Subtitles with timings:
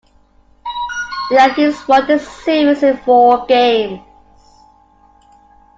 [1.29, 3.99] The Yankees won the series in four games.